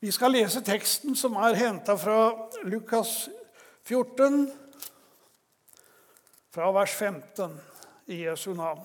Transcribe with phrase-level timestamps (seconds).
[0.00, 3.28] Vi skal lese teksten som er henta fra Lukas
[3.88, 4.50] 14,
[6.52, 7.54] fra vers 15
[8.12, 8.82] i Jesu navn.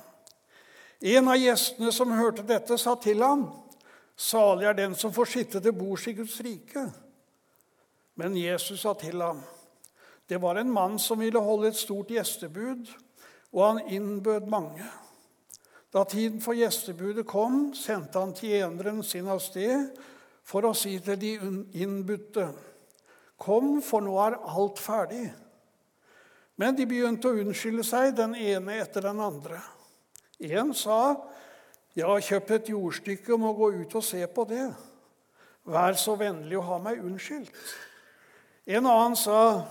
[1.02, 3.50] En av gjestene som hørte dette, sa til ham,
[4.16, 6.92] 'Salig er den som får sitte til bords i Guds rike.'
[8.16, 9.42] Men Jesus sa til ham,
[10.30, 12.88] 'Det var en mann som ville holde et stort gjestebud,
[13.52, 14.92] og han innbød mange.'
[15.94, 19.90] Da tiden for gjestebudet kom, sendte han tjeneren sin av sted
[20.44, 21.34] for å si til de
[21.74, 22.52] innbudte,
[23.42, 25.34] 'Kom, for nå er alt ferdig.'
[26.58, 29.62] Men de begynte å unnskylde seg, den ene etter den andre.
[30.40, 31.18] En sa,
[31.96, 34.76] 'Jeg har kjøpt et jordstykke og må gå ut og se på det.'
[35.66, 37.76] 'Vær så vennlig å ha meg unnskyldt.'
[38.68, 39.66] En annen sa,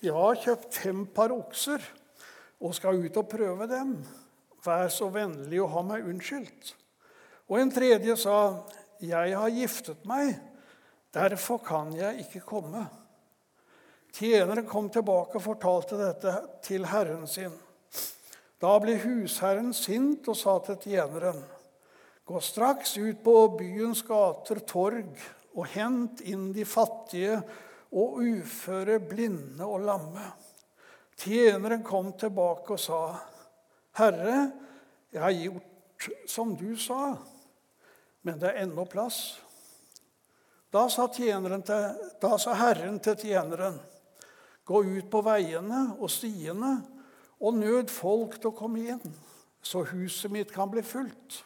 [0.00, 1.82] 'Jeg har kjøpt fem par okser
[2.60, 3.96] og skal ut og prøve dem.'
[4.64, 6.74] 'Vær så vennlig å ha meg unnskyldt.'
[7.48, 8.62] Og en tredje sa,
[9.00, 10.38] 'Jeg har giftet meg,
[11.14, 12.88] derfor kan jeg ikke komme.'
[14.12, 16.32] Tjeneren kom tilbake og fortalte dette
[16.64, 17.52] til herren sin.
[18.58, 21.38] Da ble husherren sint og sa til tjeneren.:
[22.26, 25.12] Gå straks ut på byens gater, torg,
[25.54, 27.38] og hent inn de fattige
[27.92, 30.26] og uføre, blinde og lamme.
[31.18, 33.00] Tjeneren kom tilbake og sa,
[33.98, 34.50] Herre,
[35.12, 37.16] jeg har gjort som du sa,
[38.28, 39.38] men det er ennå plass.
[40.68, 41.48] Da sa, til,
[42.20, 43.78] da sa Herren til tjeneren,
[44.68, 46.74] gå ut på veiene og stiene
[47.40, 49.14] og nød folk til å komme inn,
[49.64, 51.38] så huset mitt kan bli fullt.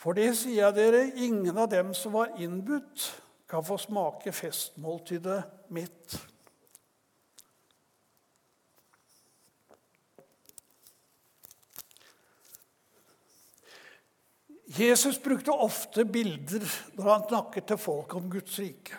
[0.00, 3.10] For det sier jeg dere, ingen av dem som var innbudt,
[3.52, 5.42] kan få smake festmåltidet
[5.76, 6.16] mitt.
[14.78, 16.64] Jesus brukte ofte bilder
[16.96, 18.96] når han snakket til folk om Guds rike.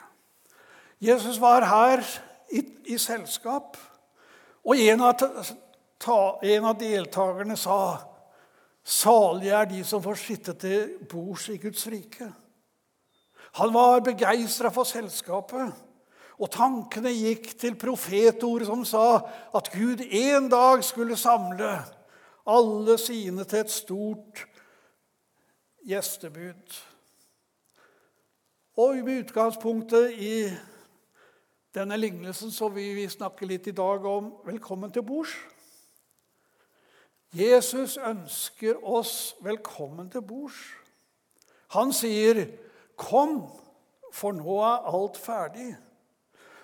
[1.02, 2.04] Jesus var her
[2.54, 2.62] i,
[2.94, 3.78] i selskap,
[4.64, 5.24] og en av,
[6.00, 7.80] ta, en av deltakerne sa
[8.84, 12.28] Salige er de som får sitte til bords i Guds rike.
[13.56, 15.72] Han var begeistra for selskapet,
[16.36, 19.06] og tankene gikk til profetordet som sa
[19.56, 21.78] at Gud en dag skulle samle
[22.44, 24.44] alle sine til et stort
[25.88, 26.84] gjestebud.
[28.78, 30.38] Og med utgangspunktet i
[31.76, 35.36] denne lignelsen så vil vi snakke litt i dag om 'velkommen til bords'.
[37.34, 40.56] Jesus ønsker oss velkommen til bords.
[41.68, 42.48] Han sier,
[42.98, 43.52] 'Kom,
[44.12, 45.76] for nå er alt ferdig'.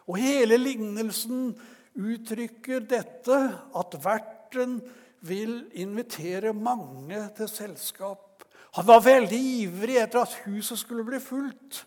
[0.07, 1.61] Og hele lignelsen
[1.95, 4.81] uttrykker dette at verten
[5.21, 8.28] vil invitere mange til selskap.
[8.77, 11.83] Han var veldig ivrig etter at huset skulle bli fullt.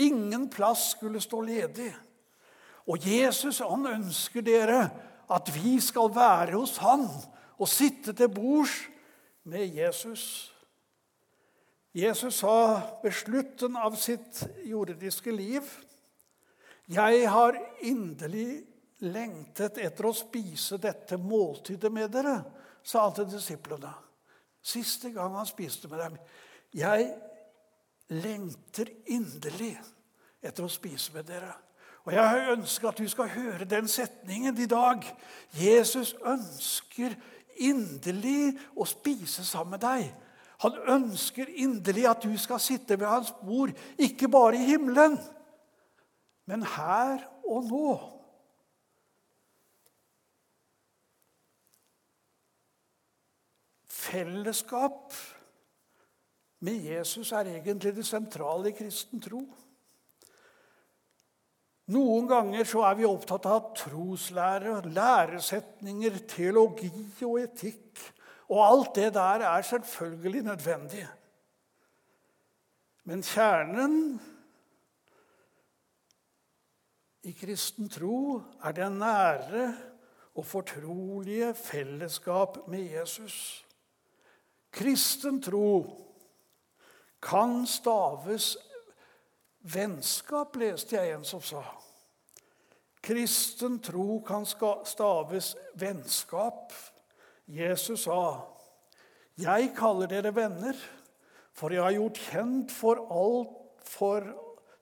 [0.00, 1.90] Ingen plass skulle stå ledig.
[2.88, 4.86] Og Jesus han ønsker dere
[5.32, 7.04] at vi skal være hos han
[7.58, 8.74] og sitte til bords
[9.44, 10.24] med Jesus.
[11.94, 15.68] Jesus sa ved slutten av sitt jordiske liv
[16.90, 17.56] jeg har
[17.86, 18.64] inderlig
[19.06, 22.40] lengtet etter å spise dette måltidet med dere,
[22.82, 23.92] sa han til disiplene.
[24.62, 26.16] Siste gang han spiste med dem.
[26.74, 27.10] Jeg
[28.12, 29.74] lengter inderlig
[30.42, 31.52] etter å spise med dere.
[32.02, 35.04] Og Jeg ønsker at du skal høre den setningen i dag.
[35.54, 37.14] Jesus ønsker
[37.62, 40.08] inderlig å spise sammen med deg.
[40.62, 45.16] Han ønsker inderlig at du skal sitte ved hans bord, ikke bare i himmelen,
[46.46, 47.94] men her og nå.
[54.02, 55.14] Fellesskap
[56.62, 59.42] med Jesus er egentlig det sentrale i kristen tro.
[61.92, 66.92] Noen ganger så er vi opptatt av troslære, læresetninger, teologi
[67.26, 68.02] og etikk.
[68.52, 71.06] Og alt det der er selvfølgelig nødvendig.
[73.04, 73.96] Men kjernen
[77.26, 79.66] i kristen tro er det nære
[80.34, 83.66] og fortrolige fellesskap med Jesus.
[84.72, 85.84] Kristen tro
[87.20, 88.56] kan staves
[89.68, 91.60] vennskap, leste jeg en som sa.
[93.04, 96.72] Kristen tro kan staves vennskap.
[97.44, 98.48] Jesus sa,
[99.36, 100.76] 'Jeg kaller dere venner,
[101.52, 104.20] for jeg har gjort kjent for, alt, for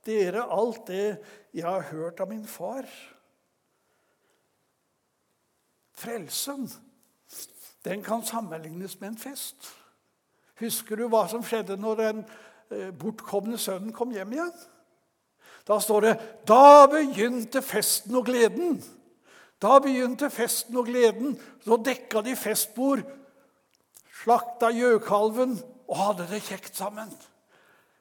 [0.07, 1.19] dere alt det
[1.53, 2.87] jeg har hørt av min far.'
[5.93, 6.71] Frelsen
[7.85, 9.80] den kan sammenlignes med en fest.
[10.61, 12.23] Husker du hva som skjedde når den
[12.71, 14.53] eh, bortkomne sønnen kom hjem igjen?
[15.69, 16.15] Da står det
[16.49, 18.79] Da begynte festen og gleden.
[19.61, 21.37] Da begynte festen og gleden.
[21.65, 23.05] Så dekka de festbord,
[24.23, 25.59] slakta gjøkalven
[25.89, 27.13] og hadde det kjekt sammen.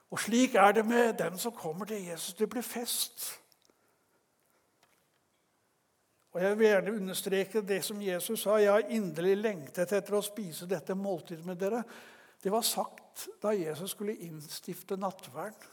[0.10, 2.34] Og slik er det med dem som kommer til Jesus.
[2.34, 3.28] Det blir fest.
[6.34, 8.58] Og Jeg vil gjerne understreke det som Jesus sa.
[8.58, 11.84] Jeg har inderlig lengtet etter å spise dette måltidet med dere.
[12.44, 15.68] Det var sagt da Jesus skulle innstifte nattverden.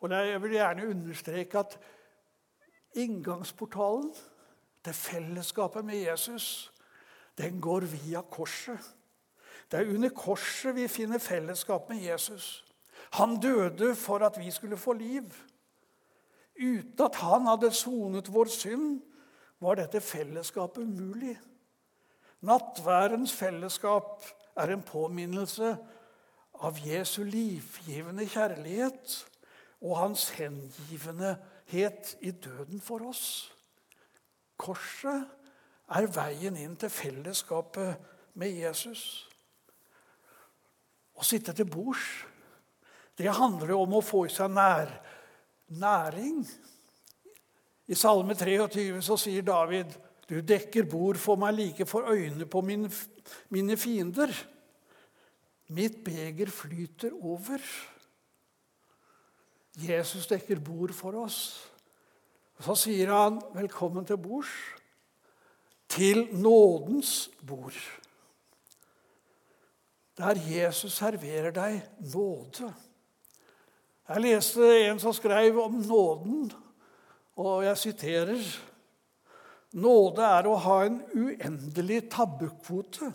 [0.00, 1.78] Og Jeg vil gjerne understreke at
[2.94, 4.14] inngangsportalen
[4.84, 6.72] til fellesskapet med Jesus,
[7.38, 8.80] den går via korset.
[9.70, 12.64] Det er under korset vi finner fellesskap med Jesus.
[13.12, 15.24] Han døde for at vi skulle få liv.
[16.60, 19.00] Uten at han hadde sonet vår synd,
[19.60, 21.38] var dette fellesskapet umulig.
[22.40, 24.24] Nattværens fellesskap
[24.60, 25.74] er en påminnelse
[26.60, 29.16] av Jesu livgivende kjærlighet
[29.80, 33.24] og hans hengivenhet i døden for oss.
[34.60, 35.24] Korset
[35.90, 37.96] er veien inn til fellesskapet
[38.38, 39.04] med Jesus.
[41.16, 42.04] Å sitte til bords,
[43.16, 44.92] det handler om å få i seg nær,
[45.76, 46.44] næring.
[47.90, 49.92] I Salme 23 så sier David,
[50.28, 52.90] 'Du dekker bord for meg like for øynene på mine,
[53.50, 54.46] mine fiender.'
[55.70, 57.60] Mitt beger flyter over.
[59.78, 61.70] Jesus dekker bord for oss.
[62.60, 64.76] Så sier han 'velkommen til bords'.
[65.88, 67.74] Til nådens bord.
[70.16, 71.82] Der Jesus serverer deg
[72.14, 72.74] nåde.
[74.08, 76.52] Jeg leste en som skrev om nåden,
[77.36, 78.69] og jeg siterer
[79.78, 83.12] Nåde er å ha en uendelig tabbekvote.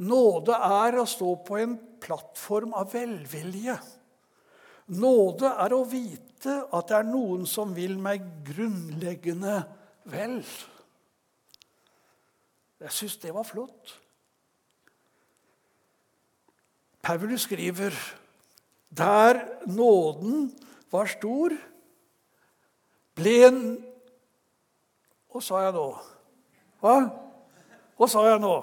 [0.00, 3.76] Nåde er å stå på en plattform av velvilje.
[4.96, 9.58] Nåde er å vite at det er noen som vil meg grunnleggende
[10.08, 10.40] vel.
[12.80, 13.92] Jeg syns det var flott.
[17.04, 17.94] Paulus skriver
[18.88, 20.48] der nåden
[20.90, 21.52] var stor,
[23.14, 23.62] ble en
[25.30, 25.86] Hva sa jeg nå?
[26.82, 26.94] Hva?
[27.98, 28.54] Hva sa jeg nå?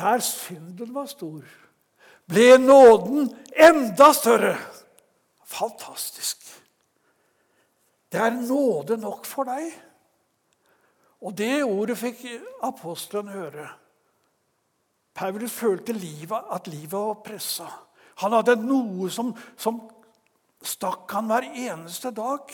[0.00, 1.42] Der synden var stor,
[2.30, 4.54] ble nåden enda større.
[5.50, 6.46] Fantastisk.
[8.12, 9.66] Det er nåde nok for deg.
[11.20, 12.22] Og det ordet fikk
[12.64, 13.66] apostelen høre.
[15.14, 17.66] Paulus følte livet, at livet var pressa.
[18.22, 19.82] Han hadde noe som, som
[20.62, 22.52] stakk han hver eneste dag.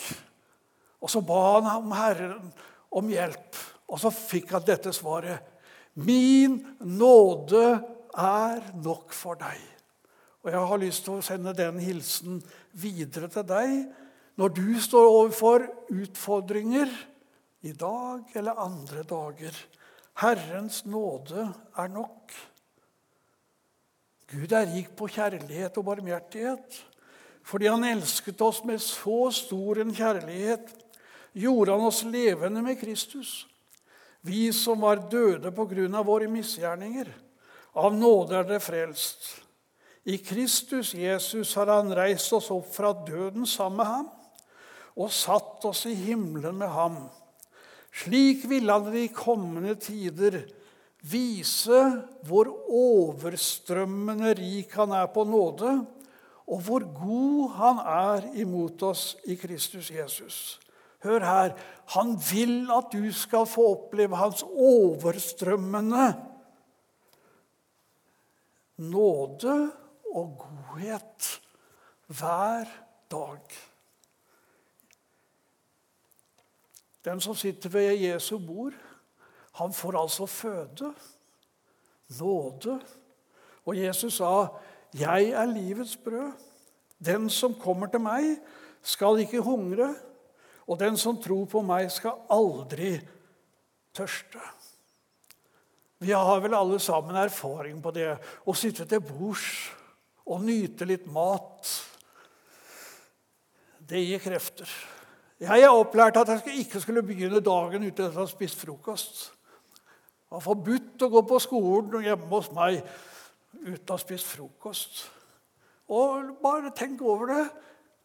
[1.01, 2.51] Og så ba han om Herren
[2.97, 3.59] om hjelp.
[3.87, 5.43] Og så fikk han dette svaret.
[5.97, 7.63] Min nåde
[8.17, 9.61] er nok for deg.
[10.43, 13.79] Og Jeg har lyst til å sende den hilsen videre til deg
[14.37, 16.91] når du står overfor utfordringer
[17.65, 19.55] i dag eller andre dager.
[20.21, 22.31] Herrens nåde er nok.
[24.27, 26.79] Gud er rik på kjærlighet og barmhjertighet.
[27.47, 30.67] Fordi han elsket oss med så stor en kjærlighet,
[31.37, 33.45] gjorde han oss levende med Kristus
[34.27, 37.09] vi som var døde på grunn av våre misgjerninger.
[37.77, 39.29] Av nåde er det frelst.
[40.07, 44.07] I Kristus Jesus har han reist oss opp fra døden sammen med ham
[44.97, 46.95] og satt oss i himmelen med ham.
[47.93, 50.39] Slik ville han i kommende tider
[51.07, 51.81] vise
[52.25, 55.75] hvor overstrømmende rik han er på nåde,
[56.47, 60.59] og hvor god han er imot oss i Kristus Jesus.
[61.03, 61.53] Hør her.
[61.93, 66.15] Han vil at du skal få oppleve hans overstrømmende
[68.77, 69.71] nåde
[70.13, 71.41] og godhet
[72.07, 72.65] hver
[73.11, 73.39] dag.
[77.05, 78.73] Den som sitter ved Jesu bord,
[79.53, 80.93] han får altså føde,
[82.19, 82.81] nåde.
[83.65, 84.47] Og Jesus sa,
[84.93, 86.33] 'Jeg er livets brød'.
[87.05, 88.37] Den som kommer til meg,
[88.81, 89.95] skal ikke hungre.
[90.67, 92.99] Og den som tror på meg, skal aldri
[93.93, 94.41] tørste.
[95.99, 98.11] Vi har vel alle sammen erfaring på det
[98.45, 99.71] å sitte til bords
[100.27, 101.71] og nyte litt mat.
[103.87, 104.69] Det gir krefter.
[105.41, 109.27] Jeg er opplært at jeg ikke skulle begynne dagen uten å ha spist frokost.
[110.27, 112.81] Det var forbudt å gå på skolen hjemme hos meg
[113.53, 115.05] uten å ha spist frokost.
[115.87, 117.45] Og bare tenk over det.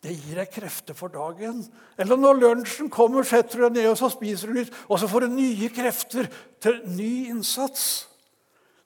[0.03, 1.61] Det gir deg krefter for dagen.
[2.01, 5.07] Eller når lunsjen kommer, setter du deg ned og så spiser du litt, og så
[5.11, 6.27] får du nye krefter
[6.63, 8.09] til ny innsats.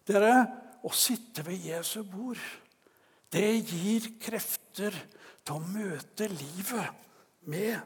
[0.06, 2.38] Dere, Å sitte ved Jesu bord,
[3.34, 4.94] det gir krefter
[5.42, 6.92] til å møte livet
[7.50, 7.80] med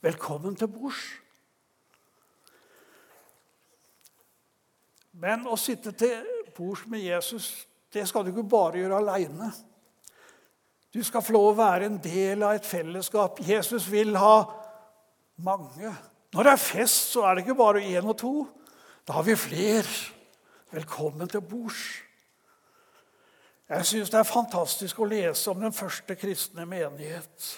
[0.00, 1.20] 'velkommen til bords'.
[5.12, 6.24] Men å sitte til
[6.56, 9.50] bords med Jesus det skal du ikke bare gjøre aleine.
[10.92, 13.40] Du skal få lov å være en del av et fellesskap.
[13.44, 14.42] Jesus vil ha
[15.44, 15.92] mange.
[16.32, 18.32] Når det er fest, så er det ikke bare én og to.
[19.08, 19.88] Da har vi flere.
[20.72, 21.82] Velkommen til bords.
[23.68, 27.48] Jeg syns det er fantastisk å lese om den første kristne menighet.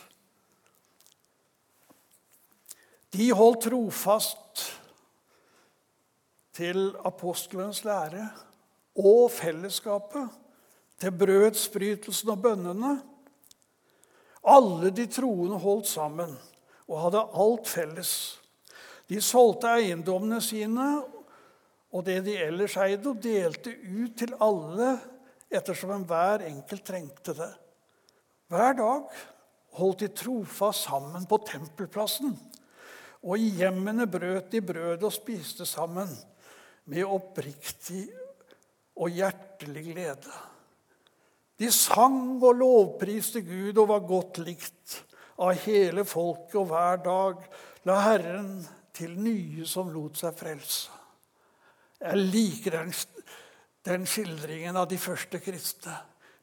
[3.14, 4.64] De holdt trofast
[6.54, 8.28] til apostelens lære
[8.94, 10.28] og fellesskapet,
[11.00, 12.92] til brødsbrytelsen og bønnene.
[14.46, 16.36] Alle de troende holdt sammen
[16.86, 18.12] og hadde alt felles.
[19.10, 20.86] De solgte eiendommene sine
[21.94, 24.96] og det de ellers eide, og delte ut til alle
[25.54, 27.52] ettersom enhver enkelt trengte det.
[28.50, 29.20] Hver dag
[29.78, 32.34] holdt de trofast sammen på tempelplassen,
[33.24, 36.10] og i hjemmene brøt de brød og spiste sammen
[36.90, 38.08] med oppriktig
[38.96, 40.34] og hjertelig glede.
[41.58, 45.00] De sang og lovpriste Gud og var godt likt
[45.42, 47.44] av hele folket, og hver dag
[47.86, 48.56] la Herren
[48.94, 50.90] til nye som lot seg frelse.
[52.04, 52.90] Jeg liker den,
[53.86, 55.94] den skildringen av de første kristne.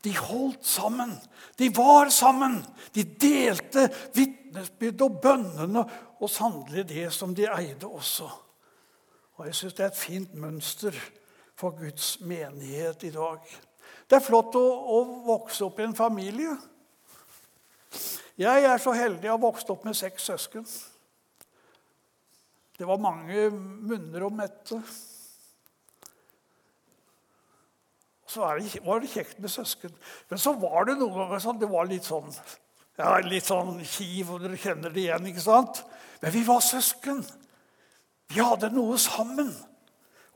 [0.02, 1.14] De holdt sammen.
[1.60, 2.58] De var sammen.
[2.96, 5.84] De delte vitnesbyrd og bønnene
[6.18, 8.30] og sannelig det som de eide også.
[9.38, 10.98] Og Jeg syns det er et fint mønster
[11.58, 13.44] for Guds menighet i dag.
[14.10, 16.56] Det er flott å, å vokse opp i en familie.
[18.40, 20.66] Jeg er så heldig å ha vokst opp med seks søsken.
[22.78, 24.80] Det var mange munner å mette.
[28.32, 29.94] Så var det kjekt med søsken.
[30.32, 32.32] Men så var det noen ganger sånn, det var litt sånn
[33.00, 35.28] ja, litt sånn kiv, og dere kjenner det igjen.
[35.32, 35.82] ikke sant?
[36.22, 37.22] Men vi var søsken.
[38.32, 39.52] Vi hadde noe sammen.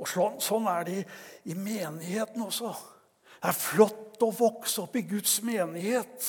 [0.01, 0.09] Og
[0.43, 1.01] sånn, er det
[1.47, 2.73] i menigheten også.
[3.39, 6.27] Det er flott å vokse opp i Guds menighet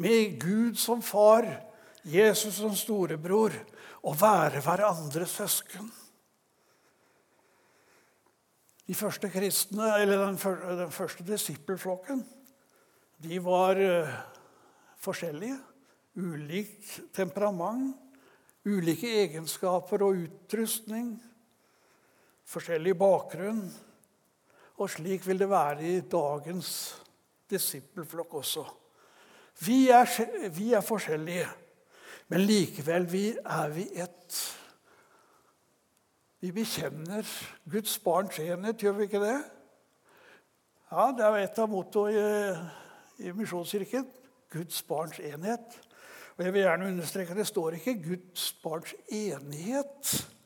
[0.00, 1.46] med Gud som far,
[2.02, 3.54] Jesus som storebror,
[4.00, 5.90] og være hverandres søsken.
[8.88, 10.38] De første kristne, eller den,
[10.80, 12.24] den første disippelflokken,
[13.20, 14.14] de var uh,
[15.04, 15.58] forskjellige.
[16.18, 17.92] Ulik temperament,
[18.66, 21.12] ulike egenskaper og utrustning
[22.50, 23.62] forskjellig bakgrunn.
[24.80, 26.70] Og slik vil det være i dagens
[27.50, 28.64] disippelflokk også.
[29.60, 30.08] Vi er,
[30.54, 31.48] vi er, forskjellige,
[32.32, 34.38] men likevel vi er vi ett.
[36.40, 37.28] Vi bekjenner
[37.68, 39.36] Guds barns enhet, gjør vi ikke det?
[40.90, 44.08] Ja, Det er et av mottoene i, i Misjonskirken.
[44.50, 45.76] Guds barns enhet.
[46.38, 50.39] Og jeg vil gjerne understreke at Det står ikke 'Guds barns enighet'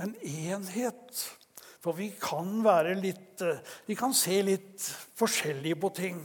[0.00, 1.22] men enhet.
[1.82, 3.58] For vi kan være litt eh,
[3.88, 4.84] Vi kan se litt
[5.18, 6.20] forskjellig på ting.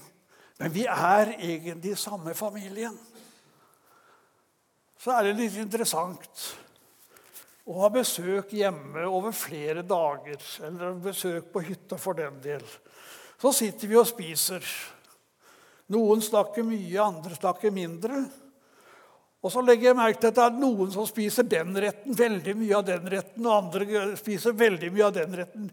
[0.57, 2.95] Men vi er egentlig samme familien.
[4.97, 6.47] Så er det litt interessant
[7.67, 10.41] å ha besøk hjemme over flere dager.
[10.65, 12.63] Eller besøk på hytta for den del.
[13.37, 14.65] Så sitter vi og spiser.
[15.93, 18.25] Noen snakker mye, andre snakker mindre.
[19.45, 22.55] Og så legger jeg merke til at det er noen som spiser den retten, veldig
[22.57, 25.67] mye av den retten, og andre spiser veldig mye av den retten.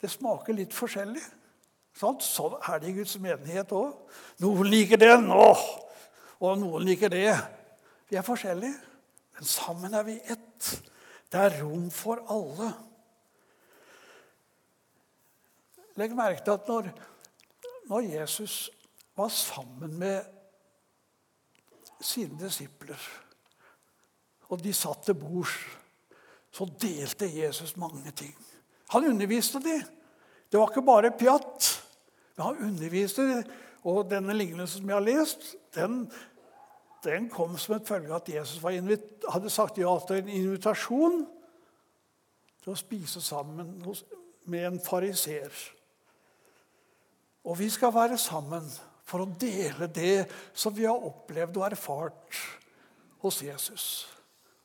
[0.00, 1.22] Det smaker litt forskjellig.
[1.98, 3.92] Sånn, sånn er det i Guds menighet òg.
[4.42, 5.66] Noen liker den, åh,
[6.40, 7.28] og noen liker det.
[8.08, 8.80] Vi er forskjellige,
[9.36, 10.72] men sammen er vi ett.
[11.32, 12.72] Det er rom for alle.
[16.00, 16.88] Legg merke til at når,
[17.90, 18.56] når Jesus
[19.16, 20.24] var sammen med
[22.02, 23.00] sine disipler.
[24.52, 25.54] Og de satt til bords.
[26.52, 28.34] Så delte Jesus mange ting.
[28.92, 29.82] Han underviste dem.
[30.52, 31.68] Det var ikke bare pjatt.
[32.36, 33.44] Men han underviste dem.
[33.88, 36.04] Og denne lignelsen som jeg har lest, den,
[37.04, 38.62] den kom som et følge av at Jesus
[39.32, 41.24] hadde sagt ja til en invitasjon
[42.62, 43.72] til å spise sammen
[44.44, 45.50] med en fariser.
[47.42, 48.68] Og vi skal være sammen
[49.06, 52.40] for å dele det som vi har opplevd og erfart
[53.22, 53.86] hos Jesus.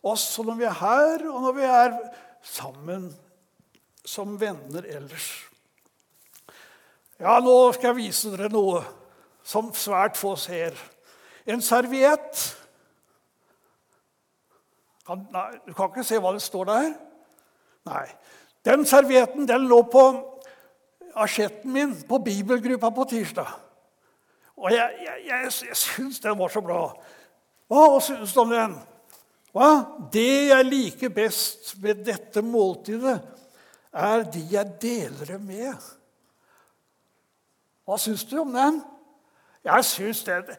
[0.06, 1.98] Også når vi er her, og når vi er
[2.46, 3.10] sammen
[4.08, 5.27] som venner ellers.
[7.20, 8.84] Ja, nå skal jeg vise dere noe
[9.48, 10.77] som svært få ser.
[11.48, 12.44] En serviett.
[15.08, 16.89] Nei, du kan ikke se hva det står der?
[17.88, 18.06] Nei.
[18.67, 20.03] Den servietten den lå på
[21.17, 23.50] asjetten min på bibelgruppa på tirsdag.
[24.57, 26.81] Og jeg, jeg, jeg, jeg syns den var så bra.
[27.69, 28.77] Hva syns du om den?
[29.53, 29.69] Hva?
[30.13, 33.19] Det jeg liker best med dette måltidet,
[33.97, 35.89] er de jeg deler det med.
[37.87, 38.81] Hva syns du om den?
[39.67, 40.49] Jeg syns den,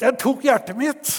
[0.00, 1.12] den tok hjertet mitt.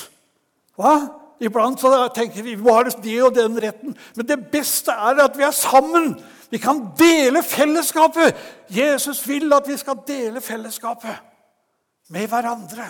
[0.77, 0.97] Hva?
[1.41, 3.97] Iblant så tenker vi vi har det og den retten.
[4.17, 6.15] Men det beste er at vi er sammen.
[6.49, 8.37] Vi kan dele fellesskapet.
[8.69, 11.36] Jesus vil at vi skal dele fellesskapet
[12.07, 12.87] med hverandre.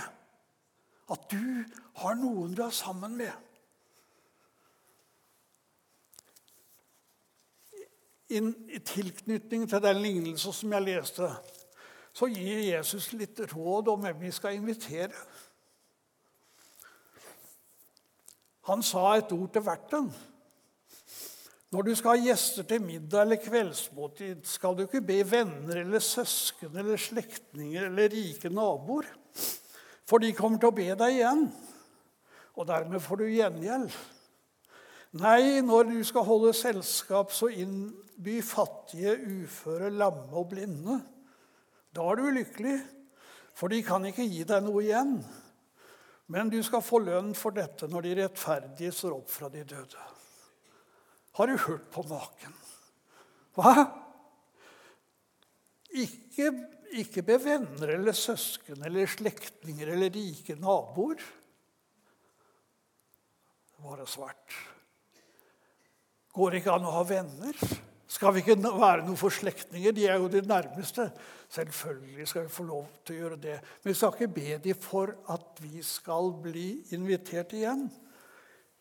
[1.12, 1.64] At du
[2.02, 3.32] har noen du er sammen med.
[8.28, 11.30] I tilknytning til den lignelsen som jeg leste,
[12.12, 15.14] så gir Jesus litt råd om hvem vi skal invitere.
[18.68, 20.10] Han sa et ord til verten.
[21.76, 26.00] Når du skal ha gjester til middag eller kveldsmåltid, skal du ikke be venner eller
[26.00, 29.10] søsken eller slektninger eller rike naboer,
[30.08, 31.44] for de kommer til å be deg igjen,
[32.56, 33.98] og dermed får du gjengjeld.
[35.20, 41.02] Nei, når du skal holde selskap, så innby fattige, uføre, lamme og blinde.
[41.92, 42.78] Da er du lykkelig,
[43.58, 45.18] for de kan ikke gi deg noe igjen.
[46.32, 50.08] Men du skal få lønn for dette når de rettferdige står opp fra de døde.
[51.38, 52.54] Har du hørt på maken?
[53.58, 53.74] Hva?
[55.98, 56.50] Ikke,
[56.98, 61.22] ikke be venner eller søsken eller slektninger eller rike naboer.
[63.70, 64.58] Det var det svart.
[66.34, 67.62] Går det ikke an å ha venner?
[68.08, 69.94] Skal vi ikke være noe for slektninger?
[69.94, 71.10] De er jo de nærmeste.
[71.54, 73.56] Selvfølgelig skal vi få lov til å gjøre det.
[73.84, 77.86] Men vi skal ikke be dem for at vi skal bli invitert igjen.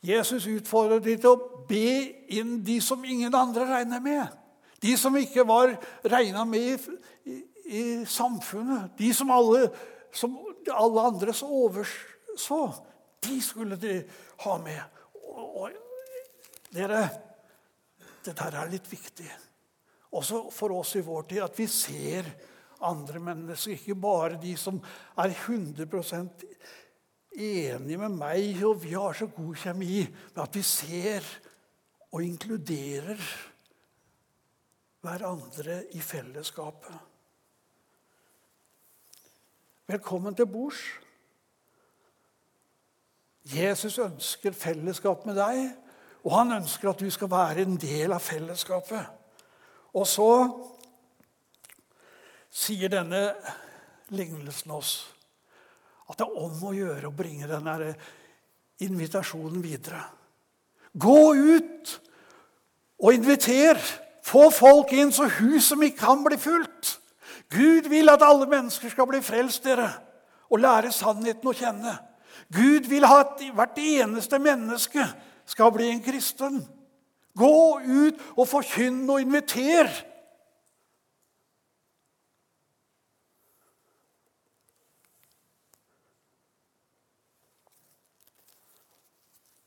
[0.04, 4.34] Jesus utfordrer dem til å be inn de som ingen andre regner med.
[4.82, 5.72] De som ikke var
[6.04, 6.96] regna med i,
[7.32, 8.92] i, i, samfunnet.
[8.98, 9.70] De som alle,
[10.14, 10.36] som
[10.72, 12.60] alle andre så overså.
[13.26, 13.98] De skulle de
[14.44, 15.00] ha med.
[15.32, 17.06] Og, og dere
[18.26, 19.28] dette er litt viktig.
[20.16, 22.28] Også for oss i vår tid, at vi ser
[22.86, 23.76] andre mennesker.
[23.76, 24.78] Ikke bare de som
[25.18, 25.86] er 100
[27.36, 31.26] enige med meg, og vi har så god kjemi, med at vi ser
[32.12, 33.20] og inkluderer
[35.00, 36.94] hverandre i fellesskapet.
[39.86, 40.80] Velkommen til bords.
[43.46, 45.68] Jesus ønsker fellesskap med deg.
[46.26, 49.04] Og han ønsker at du skal være en del av fellesskapet.
[49.94, 50.30] Og så
[52.50, 53.28] sier denne
[54.10, 54.96] lignelsen oss
[56.06, 57.94] at det er om å gjøre å bringe denne
[58.84, 60.02] invitasjonen videre.
[60.96, 61.94] Gå ut
[63.02, 63.80] og inviter.
[64.26, 66.96] Få folk inn så huset mitt kan bli fullt.
[67.52, 69.86] Gud vil at alle mennesker skal bli frelst, dere,
[70.50, 71.92] og lære sannheten å kjenne.
[72.52, 75.04] Gud vil at hvert eneste menneske
[75.46, 76.60] skal bli en kristen.
[77.38, 77.54] Gå
[77.86, 79.90] ut og forkynn og inviter.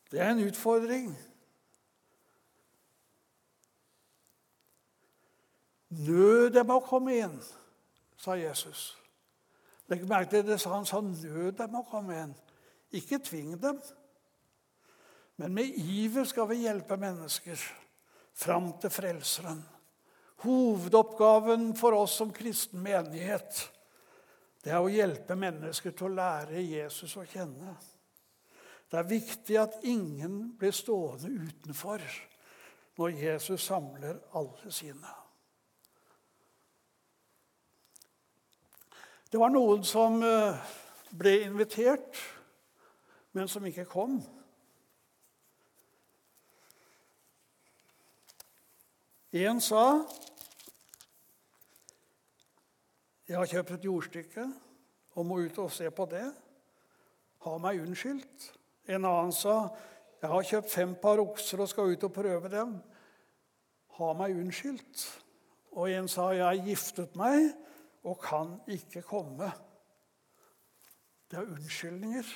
[0.10, 1.12] Det er en utfordring.
[5.90, 7.38] Nød dem å komme inn,
[8.18, 8.92] sa Jesus.
[9.90, 12.36] Legg merke til det, han sa nød dem å komme inn.
[12.94, 13.80] Ikke tving dem.
[15.42, 17.62] Men med iver skal vi hjelpe mennesker
[18.38, 19.62] fram til Frelseren.
[20.44, 23.66] Hovedoppgaven for oss som kristen menighet
[24.64, 27.74] det er å hjelpe mennesker til å lære Jesus å kjenne.
[28.92, 32.02] Det er viktig at ingen blir stående utenfor
[32.98, 35.14] når Jesus samler alle sine.
[39.32, 40.58] Det var noen som eh,
[41.14, 42.18] ble invitert,
[43.38, 44.18] men som ikke kom.
[49.38, 49.84] En sa
[53.30, 54.44] jeg har kjøpt et jordstykke
[55.14, 56.26] og må ut og se på det.
[57.46, 58.48] Ha meg unnskyldt.
[58.90, 59.70] En annen sa
[60.20, 62.74] jeg har kjøpt fem par okser og skal ut og prøve dem.
[64.00, 65.04] Ha meg unnskyldt.
[65.78, 67.54] Og en sa jeg har giftet meg
[68.04, 69.52] og kan ikke komme.
[71.30, 72.34] Det er unnskyldninger.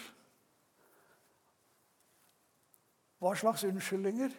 [3.24, 4.32] Hva slags unnskyldninger?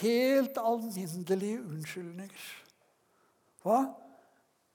[0.00, 2.46] Helt alminnelige unnskyldninger.
[3.62, 3.80] Hva?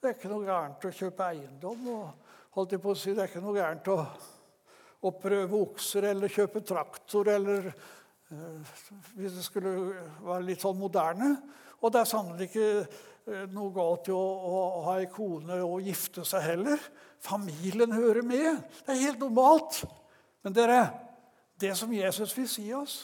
[0.01, 1.87] Det er ikke noe gærent å kjøpe eiendom.
[1.93, 3.97] og holdt jeg på å si, Det er ikke noe gærent å,
[5.01, 8.73] å prøve okser eller kjøpe traktor eller uh,
[9.17, 9.75] Hvis det skulle
[10.21, 11.33] være litt sånn moderne.
[11.81, 15.81] Og det er sannelig ikke eh, noe galt i å, å ha ei kone og
[15.81, 16.83] gifte seg heller.
[17.21, 18.61] Familien hører med.
[18.85, 19.81] Det er helt normalt.
[20.45, 20.83] Men dere,
[21.59, 23.01] det som Jesus vil si oss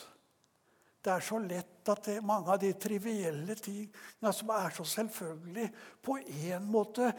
[1.05, 5.67] Det er så lett at det, mange av de trivielle tingene som er så selvfølgelig,
[6.03, 7.12] på en måte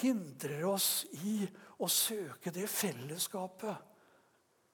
[0.00, 1.40] hindrer oss i
[1.82, 3.93] å søke det fellesskapet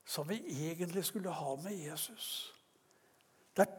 [0.06, 2.52] som vi egentlig skulle ha med Jesus.
[3.56, 3.74] Det er,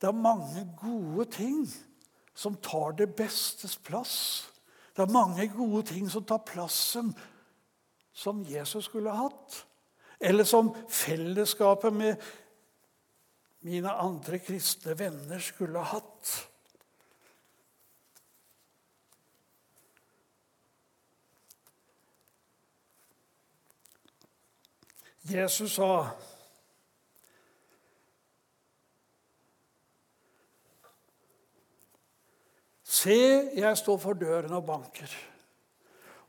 [0.00, 1.64] det er mange gode ting
[2.34, 4.16] som tar det bestes plass.
[4.96, 7.14] Det er mange gode ting som tar plassen
[8.14, 9.66] som Jesus skulle hatt.
[10.20, 12.16] Eller som fellesskapet med
[13.64, 16.34] mine andre kristne venner skulle hatt.
[25.24, 26.12] Jesus sa
[32.84, 33.16] Se,
[33.56, 35.10] jeg står for døren og banker.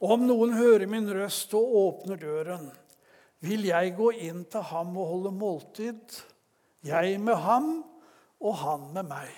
[0.03, 2.65] Om noen hører min røst og åpner døren,
[3.45, 6.17] vil jeg gå inn til ham og holde måltid,
[6.83, 7.69] jeg med ham
[8.41, 9.31] og han med meg.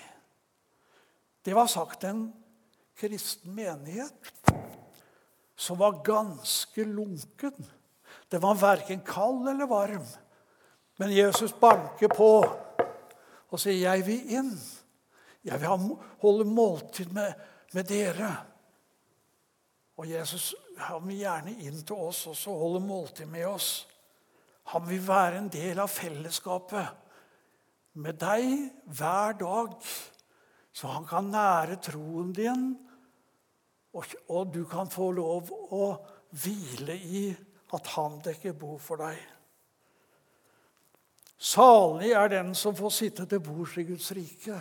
[1.44, 2.28] Det var sagt en
[2.98, 4.32] kristen menighet
[5.58, 7.54] som var ganske lunken.
[8.28, 10.04] Den var verken kald eller varm.
[10.98, 12.32] Men Jesus banker på
[13.48, 14.60] og sier, 'Jeg vil inn.
[15.44, 17.32] Jeg vil holde måltid med,
[17.72, 18.44] med dere.'
[19.96, 23.88] Og Jesus han vil gjerne inn til oss også og holde måltid med oss.
[24.72, 26.86] Han vil være en del av fellesskapet
[27.98, 29.72] med deg hver dag,
[30.72, 32.68] så han kan nære troen din,
[33.96, 35.88] og, og du kan få lov å
[36.44, 37.24] hvile i
[37.74, 39.18] at han dekker bo for deg.
[41.38, 44.58] Salig er den som får sitte til bords i Guds rike,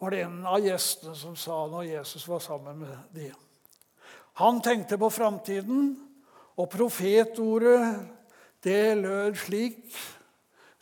[0.00, 3.36] var det en av gjestene som sa når Jesus var sammen med dem.
[4.42, 5.94] Han tenkte på framtiden,
[6.58, 8.02] og profetordet,
[8.64, 9.96] det lød slik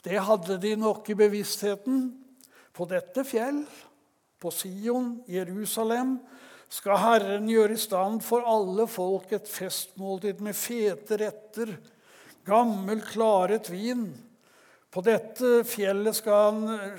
[0.05, 2.09] Det hadde de nok i bevisstheten.
[2.75, 3.63] På dette fjell,
[4.41, 6.17] på Sion, Jerusalem,
[6.73, 11.75] skal Herren gjøre i stand for alle folk et festmåltid med fete retter,
[12.49, 14.07] gammel, klaret vin.
[14.93, 16.97] På dette fjellet skal han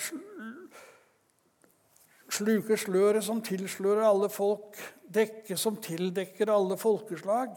[2.33, 4.77] sluke sløret som tilslører alle folk,
[5.13, 7.53] dekke som tildekker alle folkeslag.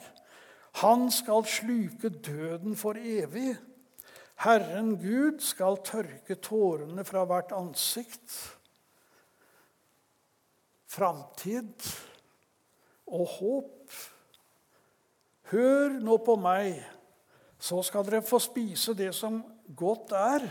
[0.82, 3.54] Han skal sluke døden for evig.
[4.44, 8.36] Herren Gud skal tørke tårene fra hvert ansikt.
[10.92, 11.88] Framtid
[13.06, 13.96] og håp.
[15.52, 16.80] Hør nå på meg,
[17.58, 19.38] så skal dere få spise det som
[19.78, 20.46] godt er,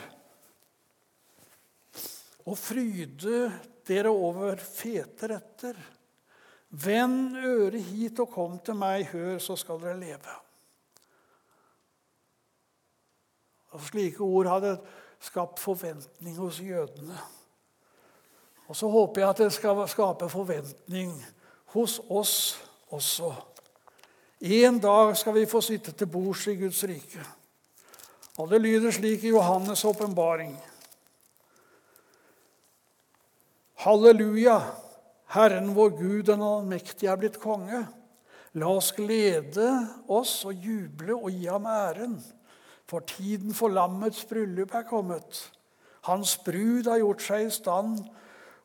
[2.46, 3.50] og fryde
[3.88, 5.78] dere over fete retter.
[6.70, 10.36] Vend øret hit og kom til meg, hør, så skal dere leve.
[13.76, 14.76] Og Slike ord hadde
[15.20, 17.18] skapt forventning hos jødene.
[18.68, 21.12] Og så håper jeg at det skal skape forventning
[21.76, 22.36] hos oss
[22.94, 23.34] også.
[24.40, 27.24] En dag skal vi få sitte til bords i Guds rike.
[28.38, 30.56] Og det lyder slik i Johannes' åpenbaring.
[33.86, 34.60] Halleluja!
[35.36, 37.86] Herren vår Gud, den allmektige, er blitt konge.
[38.56, 39.68] La oss glede
[40.08, 42.20] oss og juble og gi ham æren.
[42.88, 45.42] For tiden for lammets bryllup er kommet.
[46.06, 48.04] Hans brud har gjort seg i stand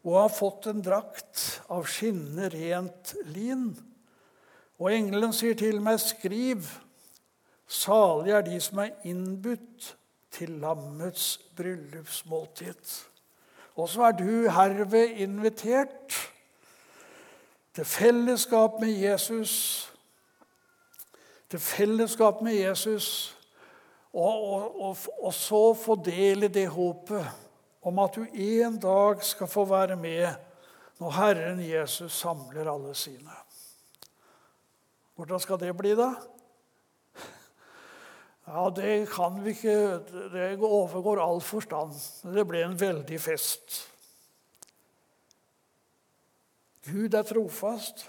[0.04, 3.68] og har fått en drakt av skinnende rent lin.
[4.80, 6.64] Og engelen sier til meg, skriv,
[7.68, 9.92] salig er de som er innbudt
[10.32, 12.80] til lammets bryllupsmåltid.
[13.76, 16.16] Og så er du herved invitert
[17.76, 19.54] til fellesskap med Jesus.
[21.50, 23.36] Til fellesskap med Jesus,
[24.12, 27.26] og, og, og, og så få del i det håpet
[27.83, 30.29] om at du en dag skal få være med
[31.01, 33.37] når Herren Jesus samler alle sine.
[35.16, 36.12] Hvordan skal det bli, da?
[38.47, 40.01] Ja, Det kan vi ikke
[40.33, 41.93] Det overgår all forstand.
[42.35, 43.87] Det ble en veldig fest.
[46.85, 48.09] Gud er trofast.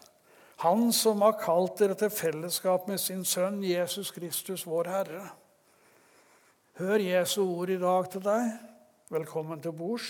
[0.61, 5.29] Han som har kalt dere til fellesskap med sin sønn Jesus Kristus, vår Herre.
[6.77, 8.70] Hør Jesu ord i dag til deg.
[9.11, 10.05] Velkommen til bords.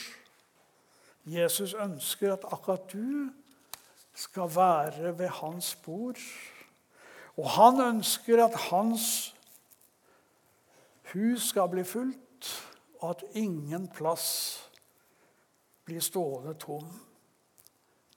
[1.26, 3.32] Jesus ønsker at akkurat du
[4.14, 6.22] skal være ved hans bord.
[7.38, 9.36] Og han ønsker at hans
[11.14, 12.52] hus skal bli fullt,
[13.00, 14.70] og at ingen plass
[15.86, 16.86] blir stående tom.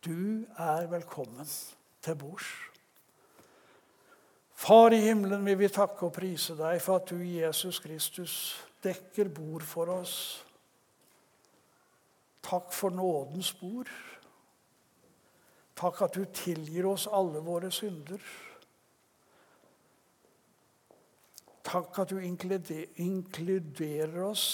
[0.05, 1.49] Du er velkommen
[2.03, 2.55] til bords.
[4.53, 9.33] Far i himmelen, vi vil takke og prise deg for at du, Jesus Kristus, dekker
[9.33, 10.44] bord for oss.
[12.45, 13.91] Takk for nådens bord.
[15.75, 18.23] Takk at du tilgir oss alle våre synder.
[21.65, 24.45] Takk at du inkluderer oss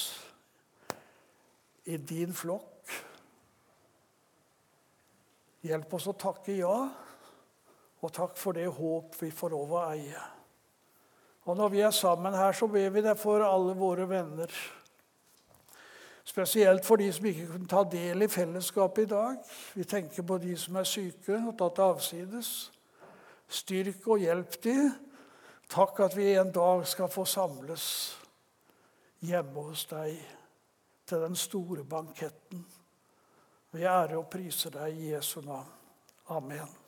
[1.85, 2.91] i din flokk.
[5.67, 6.89] Hjelp oss å takke ja,
[8.01, 10.23] og takk for det håp vi får lov å eie.
[11.51, 14.49] Og når vi er sammen her, så ber vi deg for alle våre venner.
[16.31, 19.39] Spesielt for de som ikke kunne ta del i fellesskapet i dag.
[19.75, 22.51] Vi tenker på de som er syke og tatt avsides.
[23.51, 24.77] Styrk og hjelp de.
[25.71, 27.87] Takk at vi en dag skal få samles
[29.27, 30.21] hjemme hos deg
[31.11, 32.63] til den store banketten.
[33.75, 35.67] Vi ærer og priser deg i Jesu navn.
[36.31, 36.80] Amen.